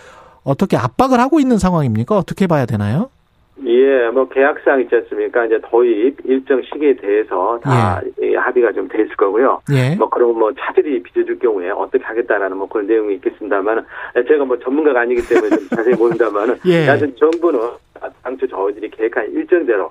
어떻게 0.44 0.76
압박을 0.79 1.20
하고 1.20 1.40
있는 1.40 1.59
상황입니까? 1.59 2.16
어떻게 2.16 2.46
봐야 2.46 2.64
되나요? 2.64 3.11
예, 3.66 4.09
뭐 4.11 4.29
계약상 4.29 4.81
있지 4.81 4.94
않습니까? 4.96 5.44
이제 5.46 5.59
도입 5.70 6.16
일정 6.25 6.62
시기에 6.62 6.94
대해서 6.94 7.59
다 7.62 8.01
예, 8.23 8.35
합의가 8.37 8.73
좀 8.73 8.88
돼 8.88 9.03
있을 9.03 9.14
거고요. 9.16 9.61
예. 9.73 9.94
뭐 9.96 10.09
그럼 10.09 10.38
뭐 10.38 10.53
차질이 10.59 11.03
빚어질 11.03 11.38
경우에 11.38 11.70
어떻게 11.70 12.03
하겠다라는 12.05 12.57
뭐 12.57 12.68
그런 12.68 12.87
내용이 12.87 13.14
있겠습니다만 13.16 13.85
제가 14.27 14.44
뭐 14.44 14.59
전문가가 14.59 15.01
아니기 15.03 15.23
때문에 15.29 15.51
좀 15.57 15.68
자세히 15.68 15.94
모른다만은 15.94 16.57
예. 16.66 16.87
하여튼 16.87 17.14
정부는 17.16 17.61
당초 18.23 18.46
저희들이 18.46 18.90
계획한 18.90 19.31
일정대로 19.33 19.85
야, 19.85 19.90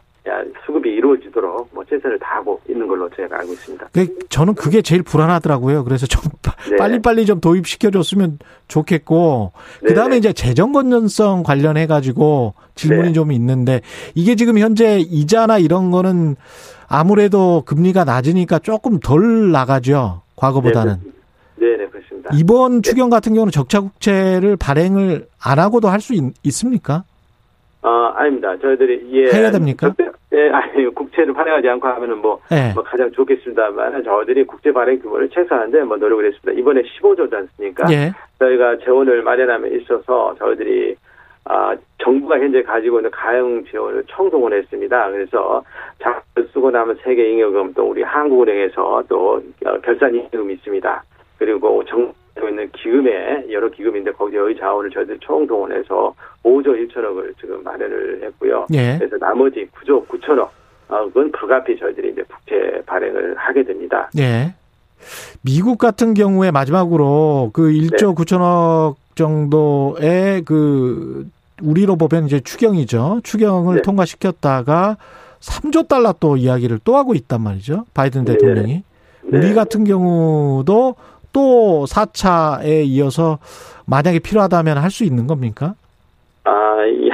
수급이 0.66 0.90
이루어지도록 0.90 1.70
뭐 1.74 1.84
최선을 1.90 2.20
다하고 2.20 2.60
있는 2.70 2.88
걸로 2.88 3.10
제가 3.16 3.40
알고 3.40 3.54
있습니다. 3.54 3.90
그 3.94 4.20
저는 4.30 4.54
그게 4.56 4.82
제일 4.82 5.02
불안하더라고요. 5.02 5.84
그래서 5.84 6.06
좀 6.06 6.22
빠- 6.44 6.56
네. 6.70 6.76
빨리빨리 6.78 7.26
좀 7.26 7.40
도입시켜줬으면 7.42 8.38
좋겠고, 8.68 9.52
그 9.84 9.94
다음에 9.94 10.10
네네. 10.10 10.18
이제 10.18 10.34
재정 10.34 10.72
건전성 10.72 11.44
관련해 11.44 11.88
가지고 11.88 12.54
질문이 12.76 13.08
네. 13.10 13.14
좀 13.14 13.32
있는데, 13.32 13.82
이게 14.14 14.36
지금 14.36 14.60
현재 14.60 15.00
이자나 15.00 15.58
이런 15.58 15.90
거는 15.90 16.36
아무래도 16.88 17.64
금리가 17.66 18.04
낮으니까 18.04 18.60
조금 18.60 19.00
덜 19.00 19.52
나가죠. 19.52 20.22
과거보다는. 20.36 20.98
네, 21.56 21.78
네, 21.78 21.88
그렇습니다. 21.88 22.30
이번 22.34 22.82
추경 22.84 23.10
같은 23.10 23.34
경우는 23.34 23.52
적자 23.52 23.82
국채를 23.82 24.58
발행을 24.58 25.28
안 25.42 25.60
하고도 25.60 25.88
할 25.90 26.00
수 26.02 26.14
있습니까? 26.44 27.04
아, 27.82 28.14
아닙니다. 28.16 28.58
저희들이 28.58 29.08
예. 29.12 29.32
해야 29.32 29.52
됩니까? 29.52 29.94
예, 30.34 30.50
아니 30.50 30.86
국채를 30.94 31.34
발행하지 31.34 31.68
않고 31.70 31.88
하면은 31.88 32.18
뭐 32.18 32.40
네. 32.52 32.72
뭐 32.74 32.84
가장 32.84 33.12
좋겠습니다만 33.12 34.04
저희들이 34.04 34.44
국제 34.46 34.72
발행 34.72 35.00
규모를 35.00 35.30
최소화하는데 35.30 35.84
뭐 35.84 35.98
노력을 35.98 36.26
했습니다. 36.26 36.60
이번에 36.60 36.82
15조지 36.82 37.34
않습니까? 37.34 37.92
예. 37.92 38.12
저희가 38.40 38.78
재원을 38.80 39.24
마련함에 39.24 39.70
있어서 39.70 40.36
저희들이 40.38 40.96
아, 41.46 41.76
정부가 41.98 42.38
현재 42.40 42.62
가지고 42.62 43.00
있는 43.00 43.10
가용 43.10 43.64
지원을 43.66 44.04
총동원했습니다. 44.08 45.12
그래서 45.12 45.64
자금을 46.00 46.48
쓰고 46.54 46.70
나면 46.70 47.00
세계 47.04 47.32
잉여금 47.32 47.74
또 47.74 47.90
우리 47.90 48.04
한국은행에서 48.04 49.04
또 49.10 49.42
어, 49.66 49.80
결산 49.82 50.14
잉여금이 50.14 50.54
있습니다. 50.56 51.04
그리고 51.40 51.84
정부 51.86 52.14
가 52.40 52.50
가지고 52.50 52.50
있는 52.50 52.70
기금에 52.72 53.52
여러 53.52 53.70
기금인데 53.70 54.12
거기에 54.12 54.40
자원을 54.58 54.90
저희들이 54.90 55.20
총 55.22 55.46
동원해서 55.46 56.14
5조 56.44 56.68
1천억을 56.68 57.34
지금 57.40 57.62
마련을 57.64 58.22
했고요. 58.24 58.66
예. 58.74 58.98
그래서 58.98 59.18
나머지 59.18 59.68
9조 59.68 60.08
9천억 60.08 60.50
어, 60.88 61.06
그건 61.06 61.32
불가피 61.32 61.78
저희들이 61.78 62.12
이제 62.12 62.24
국채 62.24 62.82
발행을 62.86 63.36
하게 63.38 63.64
됩니다. 63.64 64.10
예. 64.18 64.54
미국 65.42 65.78
같은 65.78 66.14
경우에 66.14 66.52
마지막으로 66.52 67.52
그 67.54 67.70
1조 67.72 68.16
9천억 68.16 68.96
정도의 69.16 70.42
그 70.44 71.28
우리로 71.62 71.98
보면 71.98 72.26
이제 72.26 72.40
추경이죠. 72.40 73.22
추경을 73.24 73.78
네. 73.78 73.82
통과시켰다가 73.82 74.98
3조 75.42 75.88
달러 75.88 76.14
또 76.20 76.38
이야기를 76.38 76.80
또 76.84 76.98
하고 76.98 77.14
있단 77.14 77.42
말이죠. 77.42 77.86
바이든 77.94 78.26
네. 78.26 78.34
대통령이. 78.34 78.84
우리 79.24 79.50
네. 79.50 79.54
같은 79.54 79.84
경우도 79.84 80.96
또 81.34 81.86
4차에 81.88 82.86
이어서 82.86 83.40
만약에 83.86 84.20
필요하다면 84.20 84.78
할 84.78 84.90
수 84.92 85.04
있는 85.04 85.28
겁니까? 85.28 85.74
아, 86.44 86.78
예, 86.88 87.10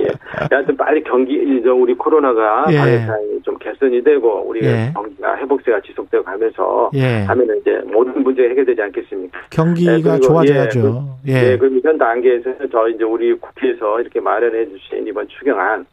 예. 0.00 0.08
하여튼 0.50 0.76
빨리 0.76 1.02
경기, 1.02 1.62
저 1.64 1.72
우리 1.72 1.94
코로나가 1.94 2.66
예. 2.70 3.06
좀 3.42 3.56
개선이 3.58 4.02
되고, 4.04 4.46
우리가 4.48 4.66
예. 4.66 4.90
경기가 4.92 5.36
회복세가 5.38 5.80
지속되어 5.80 6.22
가면서 6.22 6.90
예. 6.94 7.22
하면은 7.22 7.58
이제 7.60 7.80
모든 7.86 8.22
문제가 8.22 8.48
해결되지 8.50 8.82
않겠습니까? 8.82 9.38
경기가 9.50 10.14
네, 10.14 10.20
좋아져야죠. 10.20 11.04
예. 11.28 11.32
네, 11.32 11.56
그럼 11.58 11.80
현 11.82 11.96
단계에서는 11.96 12.68
저 12.70 12.88
이제 12.88 13.04
우리 13.04 13.32
국회에서 13.34 14.00
이렇게 14.00 14.20
마련해 14.20 14.68
주신 14.68 15.06
이번 15.06 15.26
추경안 15.28 15.86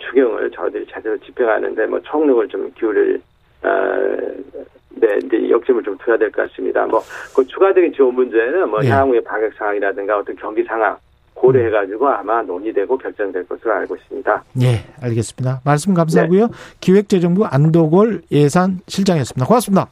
추경을 0.00 0.50
저희들이 0.50 0.86
제대로 0.92 1.16
집행하는데 1.18 1.86
뭐 1.86 2.00
총력을 2.00 2.48
좀 2.48 2.70
기울일 2.76 3.20
어, 3.62 3.68
네, 4.90 5.18
이제 5.24 5.48
역점을 5.50 5.82
좀 5.82 5.96
둬야 5.98 6.16
될 6.16 6.30
것 6.30 6.48
같습니다. 6.50 6.84
뭐, 6.86 7.00
그 7.34 7.46
추가적인 7.46 7.92
지원 7.94 8.14
문제는 8.14 8.68
뭐, 8.68 8.80
예. 8.84 8.88
향후의 8.88 9.22
방역 9.24 9.52
상황이라든가 9.54 10.18
어떤 10.18 10.34
경기 10.36 10.62
상황 10.64 10.96
고려해가지고 11.34 12.06
아마 12.08 12.42
논의되고 12.42 12.98
결정될 12.98 13.46
것으로 13.48 13.72
알고 13.72 13.96
있습니다. 13.96 14.44
예, 14.62 14.84
알겠습니다. 15.02 15.60
말씀 15.64 15.94
감사하고요. 15.94 16.48
기획재정부 16.80 17.46
안도골 17.46 18.22
예산실장이었습니다. 18.30 19.46
고맙습니다. 19.46 19.88